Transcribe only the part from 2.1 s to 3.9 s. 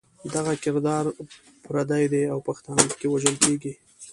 دی او پښتانه پکې وژل کېږي.